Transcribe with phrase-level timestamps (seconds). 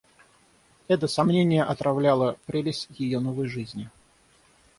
[0.87, 3.91] Это сомнение отравляло прелесть ее новой жизни.